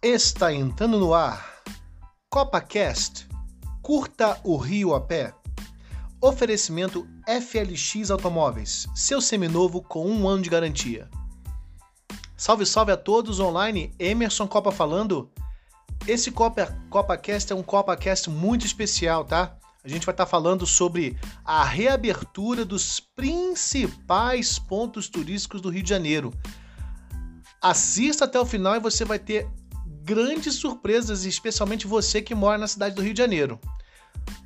Está 0.00 0.52
entrando 0.54 0.96
no 0.96 1.12
ar. 1.12 1.60
CopaCast. 2.30 3.26
Curta 3.82 4.40
o 4.44 4.56
Rio 4.56 4.94
a 4.94 5.00
pé. 5.00 5.34
Oferecimento 6.20 7.04
FLX 7.26 8.08
Automóveis. 8.12 8.86
Seu 8.94 9.20
seminovo 9.20 9.82
com 9.82 10.08
um 10.08 10.28
ano 10.28 10.40
de 10.40 10.50
garantia. 10.50 11.10
Salve, 12.36 12.64
salve 12.64 12.92
a 12.92 12.96
todos 12.96 13.40
online. 13.40 13.92
Emerson 13.98 14.46
Copa 14.46 14.70
falando. 14.70 15.32
Esse 16.06 16.30
Copa, 16.30 16.66
CopaCast 16.88 17.52
é 17.52 17.56
um 17.56 17.62
CopaCast 17.64 18.30
muito 18.30 18.64
especial, 18.64 19.24
tá? 19.24 19.58
A 19.82 19.88
gente 19.88 20.06
vai 20.06 20.12
estar 20.12 20.26
falando 20.26 20.64
sobre 20.64 21.18
a 21.44 21.64
reabertura 21.64 22.64
dos 22.64 23.00
principais 23.00 24.60
pontos 24.60 25.08
turísticos 25.08 25.60
do 25.60 25.70
Rio 25.70 25.82
de 25.82 25.90
Janeiro. 25.90 26.32
Assista 27.60 28.26
até 28.26 28.38
o 28.38 28.46
final 28.46 28.76
e 28.76 28.80
você 28.80 29.04
vai 29.04 29.18
ter 29.18 29.50
grandes 30.08 30.54
surpresas, 30.54 31.26
especialmente 31.26 31.86
você 31.86 32.22
que 32.22 32.34
mora 32.34 32.56
na 32.56 32.66
cidade 32.66 32.94
do 32.94 33.02
Rio 33.02 33.12
de 33.12 33.18
Janeiro. 33.18 33.60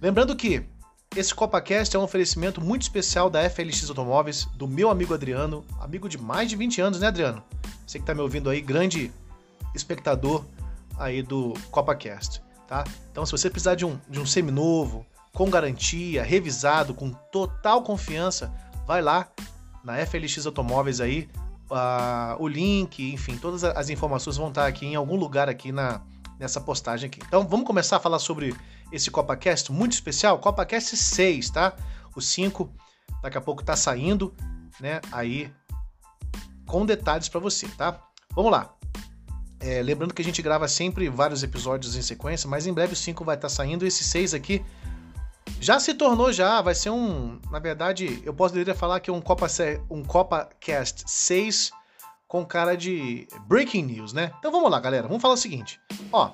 Lembrando 0.01 0.35
que 0.35 0.65
esse 1.15 1.33
CopaCast 1.33 1.95
é 1.95 1.99
um 2.01 2.03
oferecimento 2.03 2.61
muito 2.61 2.83
especial 2.83 3.31
da 3.31 3.49
FLX 3.49 3.89
Automóveis, 3.89 4.45
do 4.57 4.67
meu 4.67 4.91
amigo 4.91 5.15
Adriano, 5.15 5.65
amigo 5.79 6.09
de 6.09 6.19
mais 6.19 6.49
de 6.49 6.57
20 6.57 6.81
anos, 6.81 6.99
né, 6.99 7.07
Adriano? 7.07 7.45
Você 7.87 7.99
que 7.99 8.03
está 8.03 8.13
me 8.13 8.21
ouvindo 8.21 8.51
aí, 8.51 8.61
grande 8.61 9.13
espectador 9.73 10.45
aí 10.99 11.23
do 11.23 11.55
CopaCast, 11.71 12.43
tá? 12.67 12.83
Então, 13.13 13.25
se 13.25 13.31
você 13.31 13.49
precisar 13.49 13.77
de 13.77 13.85
um, 13.85 13.97
de 14.09 14.19
um 14.19 14.27
seminovo, 14.27 15.07
com 15.33 15.49
garantia, 15.49 16.25
revisado, 16.25 16.93
com 16.93 17.11
total 17.31 17.85
confiança, 17.85 18.53
vai 18.85 19.01
lá 19.01 19.31
na 19.85 20.05
FLX 20.05 20.45
Automóveis 20.45 21.01
aí, 21.01 21.29
o 22.39 22.49
link, 22.49 23.13
enfim, 23.13 23.37
todas 23.37 23.65
as 23.65 23.89
informações 23.89 24.37
vão 24.37 24.49
estar 24.49 24.67
aqui 24.67 24.87
em 24.87 24.95
algum 24.95 25.17
lugar 25.17 25.49
aqui 25.49 25.73
na, 25.73 26.01
nessa 26.39 26.61
postagem 26.61 27.07
aqui. 27.07 27.21
Então 27.27 27.47
vamos 27.47 27.67
começar 27.67 27.97
a 27.97 28.01
falar 28.01 28.19
sobre 28.19 28.55
esse 28.91 29.11
CopaCast 29.11 29.73
muito 29.73 29.93
especial, 29.93 30.39
CopaCast 30.39 30.97
6, 30.97 31.51
tá? 31.51 31.75
O 32.15 32.21
5 32.21 32.71
daqui 33.23 33.39
a 33.39 33.41
pouco 33.41 33.63
tá 33.65 33.77
saindo, 33.77 34.35
né? 34.81 35.01
Aí 35.11 35.53
com 36.67 36.85
detalhes 36.85 37.29
para 37.29 37.41
você, 37.41 37.67
tá? 37.69 38.01
Vamos 38.35 38.51
lá. 38.51 38.75
É, 39.61 39.81
lembrando 39.81 40.13
que 40.13 40.21
a 40.21 40.25
gente 40.25 40.43
grava 40.43 40.67
sempre 40.67 41.09
vários 41.09 41.43
episódios 41.43 41.95
em 41.95 42.03
sequência, 42.03 42.49
mas 42.49 42.67
em 42.67 42.73
breve 42.73 42.95
o 42.95 42.97
5 42.97 43.25
vai 43.25 43.37
estar 43.37 43.49
tá 43.49 43.55
saindo. 43.55 43.87
Esse 43.87 44.03
6 44.03 44.35
aqui 44.35 44.65
já 45.63 45.79
se 45.79 45.95
tornou 45.95 46.33
já, 46.33 46.61
vai 46.61 46.75
ser 46.75 46.91
um, 46.91 47.39
na 47.49 47.61
verdade, 47.61 48.21
eu 48.25 48.35
poderia 48.35 48.75
falar 48.75 48.99
que 48.99 49.09
é 49.09 49.13
um 49.13 49.21
Copa 49.21 49.47
um 49.89 50.03
Copa 50.03 50.51
Cast 50.59 51.05
6 51.07 51.71
com 52.27 52.45
cara 52.45 52.77
de 52.77 53.29
breaking 53.47 53.85
news, 53.85 54.13
né? 54.13 54.33
Então 54.41 54.51
vamos 54.51 54.69
lá, 54.69 54.81
galera. 54.81 55.07
Vamos 55.07 55.23
falar 55.23 55.35
o 55.35 55.37
seguinte. 55.37 55.81
Ó, 56.11 56.33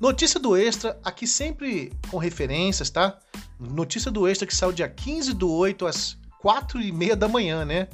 notícia 0.00 0.40
do 0.40 0.56
Extra, 0.56 0.98
aqui 1.04 1.26
sempre 1.26 1.92
com 2.10 2.16
referências, 2.16 2.88
tá? 2.88 3.18
Notícia 3.60 4.10
do 4.10 4.26
Extra 4.26 4.46
que 4.46 4.56
saiu 4.56 4.72
dia 4.72 4.88
15 4.88 5.34
do 5.34 5.52
8 5.52 5.86
às 5.86 6.16
4 6.40 6.80
e 6.80 6.90
meia 6.90 7.14
da 7.14 7.28
manhã, 7.28 7.66
né? 7.66 7.86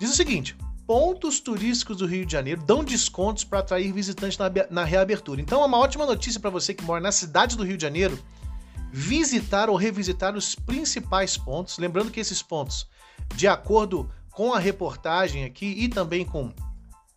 Diz 0.00 0.10
o 0.10 0.16
seguinte: 0.16 0.56
pontos 0.86 1.40
turísticos 1.40 1.98
do 1.98 2.06
Rio 2.06 2.26
de 2.26 2.32
Janeiro 2.32 2.62
dão 2.62 2.84
descontos 2.84 3.44
para 3.44 3.60
atrair 3.60 3.92
visitantes 3.92 4.38
na, 4.38 4.50
na 4.70 4.84
reabertura. 4.84 5.40
Então, 5.40 5.62
é 5.62 5.66
uma 5.66 5.78
ótima 5.78 6.06
notícia 6.06 6.40
para 6.40 6.50
você 6.50 6.74
que 6.74 6.84
mora 6.84 7.00
na 7.00 7.12
cidade 7.12 7.56
do 7.56 7.64
Rio 7.64 7.76
de 7.76 7.82
Janeiro 7.82 8.18
visitar 8.92 9.68
ou 9.68 9.76
revisitar 9.76 10.36
os 10.36 10.54
principais 10.54 11.36
pontos. 11.36 11.78
Lembrando 11.78 12.10
que 12.10 12.20
esses 12.20 12.42
pontos, 12.42 12.86
de 13.34 13.48
acordo 13.48 14.08
com 14.30 14.52
a 14.52 14.58
reportagem 14.58 15.44
aqui 15.44 15.66
e 15.66 15.88
também 15.88 16.24
com 16.24 16.52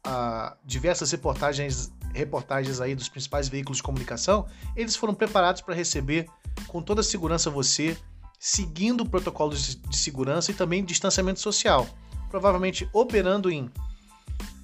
ah, 0.03 0.55
diversas 0.65 1.11
reportagens, 1.11 1.91
reportagens 2.13 2.79
aí 2.79 2.95
dos 2.95 3.09
principais 3.09 3.47
veículos 3.49 3.77
de 3.77 3.83
comunicação, 3.83 4.47
eles 4.75 4.95
foram 4.95 5.13
preparados 5.13 5.61
para 5.61 5.75
receber 5.75 6.27
com 6.67 6.81
toda 6.81 7.03
segurança 7.03 7.49
você, 7.49 7.97
seguindo 8.39 9.05
protocolos 9.05 9.75
de 9.75 9.97
segurança 9.97 10.51
e 10.51 10.53
também 10.53 10.83
distanciamento 10.83 11.39
social 11.39 11.87
provavelmente 12.29 12.89
operando 12.93 13.49
em 13.49 13.69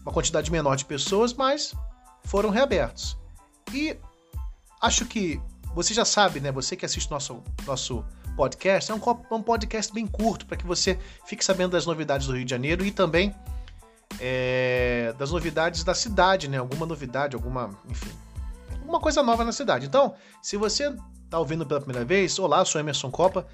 uma 0.02 0.12
quantidade 0.12 0.52
menor 0.52 0.76
de 0.76 0.86
pessoas, 0.86 1.34
mas 1.34 1.74
foram 2.24 2.50
reabertos. 2.50 3.18
E 3.74 3.98
acho 4.82 5.06
que 5.06 5.42
você 5.74 5.94
já 5.94 6.06
sabe, 6.06 6.40
né? 6.40 6.52
Você 6.52 6.76
que 6.76 6.86
assiste 6.86 7.10
nosso 7.10 7.42
nosso 7.66 8.06
podcast, 8.36 8.92
é 8.92 8.96
um, 8.96 9.00
um 9.32 9.42
podcast 9.42 9.94
bem 9.94 10.08
curto 10.08 10.46
para 10.46 10.58
que 10.58 10.66
você 10.66 11.00
fique 11.26 11.44
sabendo 11.44 11.72
das 11.72 11.86
novidades 11.86 12.28
do 12.28 12.36
Rio 12.36 12.46
de 12.46 12.52
Janeiro 12.52 12.86
e 12.86 12.92
também 12.92 13.34
é, 14.20 15.14
das 15.18 15.32
novidades 15.32 15.84
da 15.84 15.94
cidade, 15.94 16.48
né? 16.48 16.58
Alguma 16.58 16.86
novidade, 16.86 17.36
alguma, 17.36 17.70
enfim, 17.88 18.12
alguma 18.80 19.00
coisa 19.00 19.24
nova 19.24 19.44
na 19.44 19.52
cidade. 19.52 19.86
Então, 19.86 20.16
se 20.42 20.58
você 20.58 20.94
está 21.26 21.40
ouvindo 21.40 21.66
pela 21.66 21.80
primeira 21.80 22.06
vez, 22.06 22.38
olá, 22.40 22.64
sou 22.66 22.80
Emerson 22.80 23.10
Copa. 23.10 23.48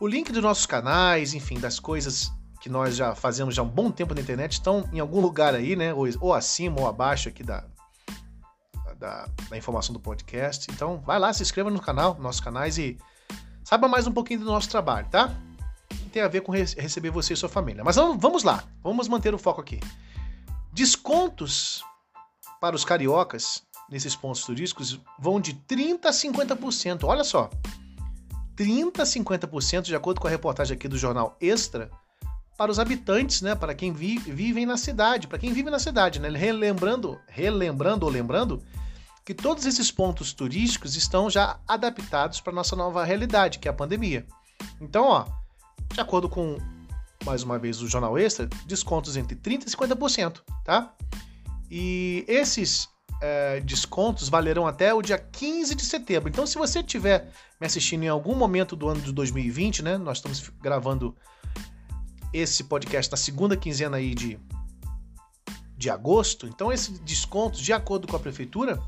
O 0.00 0.06
link 0.06 0.32
dos 0.32 0.42
nossos 0.42 0.66
canais, 0.66 1.34
enfim, 1.34 1.58
das 1.58 1.78
coisas 1.78 2.32
que 2.64 2.70
nós 2.70 2.96
já 2.96 3.14
fazemos 3.14 3.54
já 3.54 3.62
um 3.62 3.68
bom 3.68 3.90
tempo 3.90 4.14
na 4.14 4.22
internet 4.22 4.52
estão 4.52 4.88
em 4.90 4.98
algum 4.98 5.20
lugar 5.20 5.54
aí, 5.54 5.76
né? 5.76 5.92
Ou, 5.92 6.08
ou 6.18 6.32
acima 6.32 6.80
ou 6.80 6.88
abaixo 6.88 7.28
aqui 7.28 7.42
da, 7.42 7.62
da, 8.98 9.28
da, 9.50 9.58
informação 9.58 9.92
do 9.92 10.00
podcast. 10.00 10.70
Então, 10.72 10.98
vai 11.04 11.18
lá, 11.18 11.30
se 11.30 11.42
inscreva 11.42 11.68
no 11.68 11.78
canal, 11.78 12.16
nossos 12.18 12.40
canais 12.40 12.78
e 12.78 12.96
saiba 13.62 13.86
mais 13.86 14.06
um 14.06 14.12
pouquinho 14.12 14.40
do 14.40 14.46
nosso 14.46 14.70
trabalho, 14.70 15.06
tá? 15.10 15.36
Tem 16.10 16.22
a 16.22 16.28
ver 16.28 16.40
com 16.40 16.52
receber 16.52 17.10
você 17.10 17.34
e 17.34 17.36
sua 17.36 17.50
família. 17.50 17.84
Mas 17.84 17.96
vamos 17.96 18.42
lá, 18.42 18.64
vamos 18.82 19.08
manter 19.08 19.34
o 19.34 19.38
foco 19.38 19.60
aqui. 19.60 19.78
Descontos 20.72 21.84
para 22.62 22.74
os 22.74 22.82
cariocas 22.82 23.62
nesses 23.90 24.16
pontos 24.16 24.42
turísticos 24.42 24.98
vão 25.18 25.38
de 25.38 25.52
30% 25.52 26.06
a 26.06 26.10
50%. 26.10 27.04
Olha 27.04 27.24
só. 27.24 27.50
30% 28.56 29.00
a 29.00 29.02
50%, 29.02 29.82
de 29.82 29.94
acordo 29.94 30.18
com 30.18 30.28
a 30.28 30.30
reportagem 30.30 30.74
aqui 30.74 30.88
do 30.88 30.96
jornal 30.96 31.36
Extra, 31.42 31.90
para 32.56 32.70
os 32.70 32.78
habitantes, 32.78 33.42
né, 33.42 33.54
para 33.54 33.74
quem 33.74 33.92
vive, 33.92 34.64
na 34.64 34.76
cidade, 34.76 35.26
para 35.26 35.38
quem 35.38 35.52
vive 35.52 35.70
na 35.70 35.78
cidade, 35.78 36.20
né, 36.20 36.28
relembrando, 36.28 37.18
relembrando 37.26 38.06
ou 38.06 38.12
lembrando 38.12 38.62
que 39.24 39.34
todos 39.34 39.64
esses 39.66 39.90
pontos 39.90 40.32
turísticos 40.32 40.96
estão 40.96 41.30
já 41.30 41.58
adaptados 41.66 42.40
para 42.40 42.52
nossa 42.52 42.76
nova 42.76 43.04
realidade, 43.04 43.58
que 43.58 43.66
é 43.66 43.70
a 43.70 43.74
pandemia. 43.74 44.26
Então, 44.80 45.04
ó, 45.04 45.26
de 45.92 46.00
acordo 46.00 46.28
com 46.28 46.58
mais 47.24 47.42
uma 47.42 47.58
vez 47.58 47.80
o 47.80 47.88
Jornal 47.88 48.18
Extra, 48.18 48.46
descontos 48.66 49.16
entre 49.16 49.34
30 49.34 49.66
e 49.66 49.70
50%, 49.70 50.40
tá? 50.62 50.94
E 51.70 52.24
esses 52.28 52.88
é, 53.20 53.60
descontos 53.60 54.28
valerão 54.28 54.66
até 54.66 54.92
o 54.92 55.00
dia 55.00 55.18
15 55.18 55.74
de 55.74 55.84
setembro. 55.84 56.28
Então, 56.28 56.46
se 56.46 56.58
você 56.58 56.80
estiver 56.80 57.32
me 57.58 57.66
assistindo 57.66 58.02
em 58.02 58.08
algum 58.08 58.34
momento 58.34 58.76
do 58.76 58.88
ano 58.88 59.00
de 59.00 59.12
2020, 59.12 59.82
né? 59.82 59.96
Nós 59.96 60.18
estamos 60.18 60.50
gravando 60.60 61.16
esse 62.34 62.64
podcast 62.64 63.10
na 63.10 63.16
segunda 63.16 63.56
quinzena 63.56 63.96
aí 63.96 64.12
de, 64.12 64.38
de 65.76 65.88
agosto. 65.88 66.48
Então, 66.48 66.72
esses 66.72 66.98
descontos, 66.98 67.60
de 67.60 67.72
acordo 67.72 68.08
com 68.08 68.16
a 68.16 68.20
prefeitura, 68.20 68.82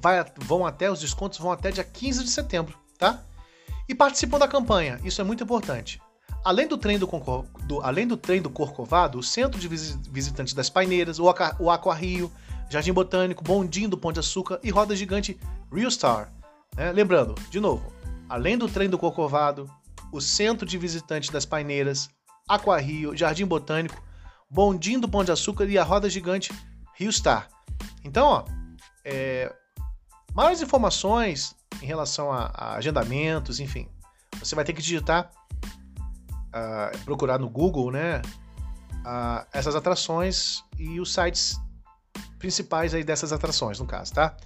vai, 0.00 0.24
vão 0.38 0.64
até, 0.64 0.88
os 0.88 1.00
descontos 1.00 1.38
vão 1.40 1.50
até 1.50 1.72
dia 1.72 1.82
15 1.82 2.22
de 2.22 2.30
setembro, 2.30 2.78
tá? 2.96 3.20
E 3.88 3.94
participam 3.94 4.38
da 4.38 4.46
campanha, 4.46 5.00
isso 5.04 5.20
é 5.20 5.24
muito 5.24 5.42
importante. 5.42 6.00
Além 6.44 6.68
do 6.68 6.78
trem 6.78 6.96
do, 6.96 7.08
do, 7.64 7.82
além 7.82 8.06
do, 8.06 8.16
trem 8.16 8.40
do 8.40 8.48
Corcovado, 8.48 9.18
o 9.18 9.22
Centro 9.22 9.58
de 9.58 9.66
Visitantes 9.66 10.54
das 10.54 10.70
Paineiras, 10.70 11.18
o, 11.18 11.24
o 11.58 11.70
Aqua 11.70 11.94
Rio, 11.94 12.30
Jardim 12.70 12.92
Botânico, 12.92 13.42
Bondinho 13.42 13.88
do 13.88 13.98
Pão 13.98 14.12
de 14.12 14.20
Açúcar 14.20 14.60
e 14.62 14.70
Roda 14.70 14.94
Gigante 14.94 15.36
Real 15.72 15.90
Star. 15.90 16.32
Né? 16.76 16.92
Lembrando, 16.92 17.34
de 17.50 17.58
novo, 17.58 17.92
além 18.28 18.56
do 18.56 18.68
trem 18.68 18.88
do 18.88 18.96
Corcovado, 18.96 19.68
o 20.12 20.20
Centro 20.20 20.66
de 20.66 20.78
Visitantes 20.78 21.30
das 21.30 21.44
Paineiras, 21.44 22.08
Aquarrio, 22.48 23.16
Jardim 23.16 23.44
Botânico, 23.44 24.02
Bondinho 24.48 25.00
do 25.00 25.08
Pão 25.08 25.24
de 25.24 25.32
Açúcar 25.32 25.64
e 25.66 25.78
a 25.78 25.84
Roda 25.84 26.08
Gigante 26.08 26.52
Rio 26.94 27.12
Star. 27.12 27.48
Então, 28.04 28.26
ó, 28.26 28.44
é, 29.04 29.54
maiores 30.32 30.62
informações 30.62 31.54
em 31.82 31.86
relação 31.86 32.32
a, 32.32 32.50
a, 32.54 32.74
agendamentos, 32.76 33.60
enfim, 33.60 33.88
você 34.38 34.54
vai 34.54 34.64
ter 34.64 34.72
que 34.72 34.80
digitar, 34.80 35.30
uh, 35.64 36.98
procurar 37.04 37.38
no 37.38 37.48
Google, 37.48 37.90
né, 37.90 38.22
uh, 39.04 39.46
essas 39.52 39.74
atrações 39.74 40.62
e 40.78 41.00
os 41.00 41.12
sites 41.12 41.60
principais 42.38 42.94
aí 42.94 43.02
dessas 43.02 43.32
atrações, 43.32 43.78
no 43.78 43.86
caso, 43.86 44.12
tá? 44.12 44.36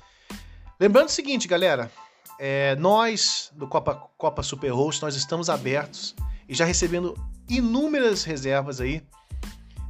Lembrando 0.78 1.08
o 1.08 1.12
seguinte, 1.12 1.46
galera, 1.46 1.90
é, 2.42 2.74
nós, 2.76 3.52
do 3.54 3.68
Copa, 3.68 3.94
Copa 4.16 4.42
Super 4.42 4.70
Host, 4.70 5.02
nós 5.02 5.14
estamos 5.14 5.50
abertos 5.50 6.14
e 6.48 6.54
já 6.54 6.64
recebendo 6.64 7.14
inúmeras 7.46 8.24
reservas 8.24 8.80
aí 8.80 9.02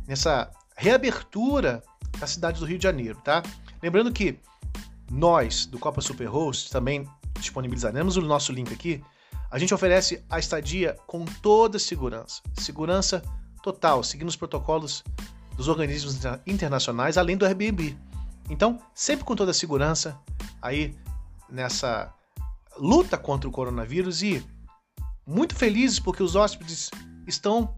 nessa 0.04 0.50
reabertura 0.76 1.80
da 2.18 2.26
cidade 2.26 2.58
do 2.58 2.66
Rio 2.66 2.76
de 2.76 2.82
Janeiro, 2.82 3.20
tá? 3.22 3.40
Lembrando 3.80 4.12
que 4.12 4.40
nós, 5.08 5.64
do 5.64 5.78
Copa 5.78 6.00
Super 6.00 6.26
Host, 6.26 6.72
também 6.72 7.08
disponibilizaremos 7.38 8.16
o 8.16 8.20
nosso 8.20 8.52
link 8.52 8.74
aqui. 8.74 9.00
A 9.48 9.56
gente 9.56 9.72
oferece 9.72 10.24
a 10.28 10.40
estadia 10.40 10.96
com 11.06 11.24
toda 11.24 11.78
segurança. 11.78 12.42
Segurança 12.54 13.22
total, 13.62 14.02
seguindo 14.02 14.28
os 14.28 14.36
protocolos 14.36 15.04
dos 15.56 15.68
organismos 15.68 16.18
internacionais, 16.44 17.16
além 17.16 17.36
do 17.36 17.46
Airbnb. 17.46 17.96
Então, 18.48 18.80
sempre 18.92 19.24
com 19.24 19.36
toda 19.36 19.52
a 19.52 19.54
segurança 19.54 20.18
aí 20.60 20.96
nessa 21.48 22.12
luta 22.80 23.18
contra 23.18 23.48
o 23.48 23.52
coronavírus 23.52 24.22
e 24.22 24.44
muito 25.26 25.54
felizes 25.54 26.00
porque 26.00 26.22
os 26.22 26.34
hóspedes 26.34 26.90
estão 27.26 27.76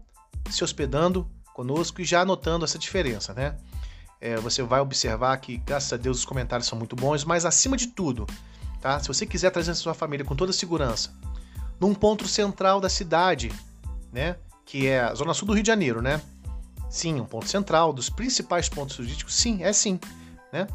se 0.49 0.63
hospedando 0.63 1.29
conosco 1.53 2.01
e 2.01 2.05
já 2.05 2.25
notando 2.25 2.65
essa 2.65 2.79
diferença, 2.79 3.33
né? 3.33 3.57
É, 4.19 4.37
você 4.37 4.63
vai 4.63 4.79
observar 4.79 5.35
que, 5.37 5.57
graças 5.57 5.91
a 5.91 5.97
Deus, 5.97 6.19
os 6.19 6.25
comentários 6.25 6.67
são 6.67 6.77
muito 6.77 6.95
bons, 6.95 7.25
mas 7.25 7.45
acima 7.45 7.75
de 7.75 7.87
tudo, 7.87 8.25
tá? 8.81 8.97
Se 8.99 9.07
você 9.07 9.25
quiser 9.25 9.51
trazer 9.51 9.71
a 9.71 9.75
sua 9.75 9.93
família 9.93 10.25
com 10.25 10.35
toda 10.35 10.53
segurança, 10.53 11.13
num 11.79 11.93
ponto 11.93 12.27
central 12.27 12.79
da 12.79 12.89
cidade, 12.89 13.51
né? 14.11 14.37
Que 14.65 14.87
é 14.87 15.01
a 15.01 15.13
zona 15.13 15.33
sul 15.33 15.45
do 15.45 15.53
Rio 15.53 15.63
de 15.63 15.67
Janeiro, 15.67 16.01
né? 16.01 16.21
Sim, 16.89 17.19
um 17.19 17.25
ponto 17.25 17.47
central 17.49 17.91
dos 17.91 18.09
principais 18.09 18.69
pontos 18.69 18.95
turísticos. 18.95 19.35
Sim, 19.35 19.61
é 19.63 19.73
sim, 19.73 19.99
né? 20.51 20.67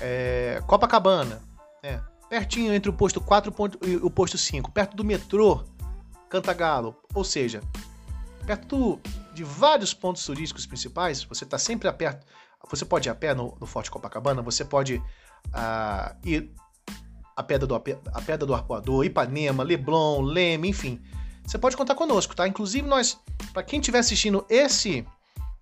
É, 0.00 0.60
Copacabana, 0.66 1.40
né? 1.82 2.02
Pertinho 2.32 2.72
entre 2.72 2.88
o 2.88 2.94
posto 2.94 3.20
4 3.20 3.54
e 3.82 3.96
o 3.96 4.10
posto 4.10 4.38
5, 4.38 4.72
perto 4.72 4.96
do 4.96 5.04
metrô 5.04 5.64
Cantagalo, 6.30 6.96
ou 7.12 7.22
seja, 7.22 7.60
perto 8.46 8.98
de 9.34 9.44
vários 9.44 9.92
pontos 9.92 10.24
turísticos 10.24 10.64
principais, 10.64 11.22
você 11.24 11.44
está 11.44 11.58
sempre 11.58 11.88
a 11.88 11.92
perto. 11.92 12.26
Você 12.70 12.86
pode 12.86 13.06
ir 13.06 13.10
a 13.10 13.14
pé 13.14 13.34
no, 13.34 13.54
no 13.60 13.66
Forte 13.66 13.90
Copacabana, 13.90 14.40
você 14.40 14.64
pode 14.64 14.94
uh, 14.94 16.16
ir 16.24 16.50
a 17.36 17.42
Pedra 17.42 17.66
do, 17.66 17.74
a 17.74 17.80
Pedra 18.22 18.46
do 18.46 18.54
Arpoador, 18.54 19.04
Ipanema, 19.04 19.62
Leblon, 19.62 20.22
Leme, 20.22 20.70
enfim. 20.70 21.02
Você 21.46 21.58
pode 21.58 21.76
contar 21.76 21.94
conosco, 21.94 22.34
tá? 22.34 22.48
Inclusive, 22.48 22.88
nós, 22.88 23.20
para 23.52 23.62
quem 23.62 23.78
estiver 23.78 23.98
assistindo 23.98 24.46
esse, 24.48 25.06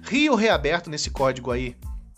Rio 0.03 0.35
reaberto 0.35 0.89
nesse 0.89 1.11
código 1.11 1.51
aí 1.51 1.75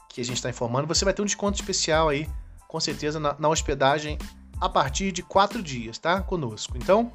que 0.07 0.21
a 0.21 0.25
gente 0.25 0.38
está 0.38 0.50
informando, 0.50 0.88
você 0.88 1.03
vai 1.03 1.13
ter 1.13 1.21
um 1.21 1.25
desconto 1.25 1.59
especial 1.59 2.09
aí, 2.09 2.29
com 2.67 2.79
certeza, 2.79 3.19
na, 3.19 3.35
na 3.39 3.50
hospedagem 3.50 4.17
a 4.62 4.69
partir 4.69 5.12
de 5.12 5.24
quatro 5.24 5.62
dias, 5.62 5.98
tá? 5.98 6.22
Conosco. 6.22 6.78
Então, 6.78 7.12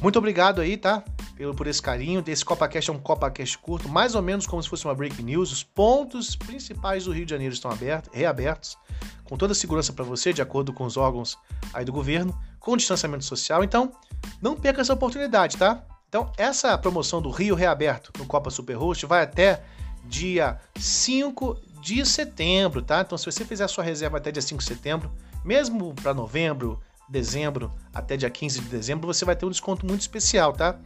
muito 0.00 0.16
obrigado 0.16 0.60
aí, 0.60 0.76
tá? 0.76 1.02
Pelo, 1.34 1.52
por 1.52 1.66
esse 1.66 1.82
carinho. 1.82 2.22
Esse 2.24 2.44
CopaCast 2.44 2.90
é 2.90 2.92
um 2.92 2.98
CopaCast 2.98 3.58
curto, 3.58 3.88
mais 3.88 4.14
ou 4.14 4.22
menos 4.22 4.46
como 4.46 4.62
se 4.62 4.68
fosse 4.68 4.84
uma 4.84 4.94
break 4.94 5.20
news. 5.20 5.50
Os 5.50 5.64
pontos 5.64 6.36
principais 6.36 7.04
do 7.04 7.12
Rio 7.12 7.26
de 7.26 7.32
Janeiro 7.32 7.52
estão 7.52 7.70
abertos, 7.70 8.10
reabertos, 8.14 8.78
com 9.24 9.36
toda 9.36 9.52
a 9.52 9.56
segurança 9.56 9.92
para 9.92 10.04
você, 10.04 10.32
de 10.32 10.40
acordo 10.40 10.72
com 10.72 10.84
os 10.84 10.96
órgãos 10.96 11.36
aí 11.74 11.84
do 11.84 11.92
governo, 11.92 12.38
com 12.60 12.76
distanciamento 12.76 13.24
social. 13.24 13.64
Então, 13.64 13.92
não 14.40 14.54
perca 14.54 14.80
essa 14.80 14.92
oportunidade, 14.92 15.56
tá? 15.56 15.82
Então, 16.08 16.32
essa 16.38 16.78
promoção 16.78 17.20
do 17.20 17.30
Rio 17.30 17.56
Reaberto 17.56 18.12
no 18.16 18.24
Copa 18.24 18.48
Superhost 18.50 19.04
vai 19.04 19.22
até 19.22 19.62
dia 20.04 20.58
5 20.76 21.60
de 21.82 22.06
setembro, 22.06 22.82
tá? 22.82 23.00
Então, 23.00 23.18
se 23.18 23.26
você 23.26 23.44
fizer 23.44 23.64
a 23.64 23.68
sua 23.68 23.84
reserva 23.84 24.16
até 24.16 24.30
dia 24.30 24.40
5 24.40 24.62
de 24.62 24.68
setembro, 24.68 25.12
mesmo 25.48 25.94
para 25.94 26.12
novembro, 26.12 26.78
dezembro, 27.08 27.72
até 27.94 28.18
dia 28.18 28.28
15 28.28 28.60
de 28.60 28.68
dezembro, 28.68 29.06
você 29.06 29.24
vai 29.24 29.34
ter 29.34 29.46
um 29.46 29.50
desconto 29.50 29.86
muito 29.86 30.02
especial, 30.02 30.52
tá? 30.52 30.78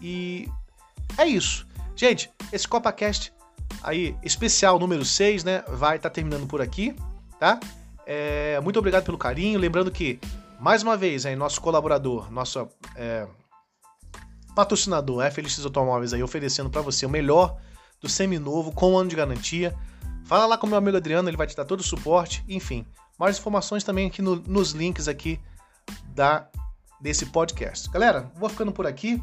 E 0.00 0.48
é 1.18 1.26
isso. 1.26 1.66
Gente, 1.94 2.30
esse 2.50 2.66
CopaCast 2.66 3.34
aí, 3.82 4.16
especial 4.22 4.78
número 4.78 5.04
6, 5.04 5.44
né? 5.44 5.62
Vai 5.68 5.96
estar 5.96 6.08
tá 6.08 6.14
terminando 6.14 6.46
por 6.46 6.62
aqui, 6.62 6.96
tá? 7.38 7.60
É, 8.06 8.58
muito 8.60 8.78
obrigado 8.78 9.04
pelo 9.04 9.18
carinho. 9.18 9.58
Lembrando 9.58 9.90
que, 9.90 10.18
mais 10.58 10.82
uma 10.82 10.96
vez, 10.96 11.26
aí, 11.26 11.36
nosso 11.36 11.60
colaborador, 11.60 12.32
nosso 12.32 12.66
é, 12.96 13.28
patrocinador, 14.56 15.22
FLX 15.30 15.62
Automóveis, 15.66 16.14
aí, 16.14 16.22
oferecendo 16.22 16.70
para 16.70 16.80
você 16.80 17.04
o 17.04 17.10
melhor 17.10 17.58
do 18.00 18.08
seminovo 18.08 18.72
com 18.72 18.96
ano 18.96 19.10
de 19.10 19.16
garantia. 19.16 19.76
Fala 20.28 20.44
lá 20.44 20.58
com 20.58 20.66
o 20.66 20.68
meu 20.68 20.76
amigo 20.76 20.94
Adriano, 20.94 21.26
ele 21.26 21.38
vai 21.38 21.46
te 21.46 21.56
dar 21.56 21.64
todo 21.64 21.80
o 21.80 21.82
suporte. 21.82 22.44
Enfim, 22.46 22.84
mais 23.18 23.38
informações 23.38 23.82
também 23.82 24.06
aqui 24.06 24.20
no, 24.20 24.36
nos 24.36 24.72
links 24.72 25.08
aqui 25.08 25.40
da 26.14 26.46
desse 27.00 27.24
podcast. 27.26 27.88
Galera, 27.88 28.30
vou 28.36 28.50
ficando 28.50 28.70
por 28.70 28.86
aqui. 28.86 29.22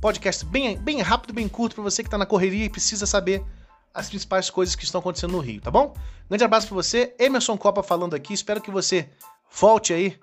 Podcast 0.00 0.46
bem, 0.46 0.78
bem 0.78 1.02
rápido, 1.02 1.34
bem 1.34 1.46
curto 1.46 1.74
para 1.74 1.84
você 1.84 2.02
que 2.02 2.06
está 2.06 2.16
na 2.16 2.24
correria 2.24 2.64
e 2.64 2.70
precisa 2.70 3.04
saber 3.04 3.44
as 3.92 4.08
principais 4.08 4.48
coisas 4.48 4.74
que 4.74 4.84
estão 4.84 4.98
acontecendo 4.98 5.32
no 5.32 5.40
Rio, 5.40 5.60
tá 5.60 5.70
bom? 5.70 5.94
Grande 6.26 6.44
abraço 6.44 6.68
para 6.68 6.76
você. 6.76 7.14
Emerson 7.18 7.58
Copa 7.58 7.82
falando 7.82 8.14
aqui. 8.14 8.32
Espero 8.32 8.60
que 8.60 8.70
você 8.70 9.10
volte 9.50 9.92
aí 9.92 10.18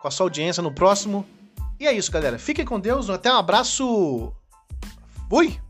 com 0.00 0.06
a 0.06 0.10
sua 0.12 0.26
audiência 0.26 0.62
no 0.62 0.72
próximo. 0.72 1.26
E 1.80 1.88
é 1.88 1.92
isso, 1.92 2.12
galera. 2.12 2.38
Fiquem 2.38 2.64
com 2.64 2.78
Deus. 2.78 3.10
Até 3.10 3.32
um 3.32 3.36
abraço. 3.36 4.32
Fui! 5.28 5.65